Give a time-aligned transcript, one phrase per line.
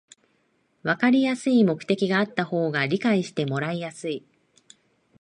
[0.81, 4.25] わかりやすい目的があった方が理解してもらいやすい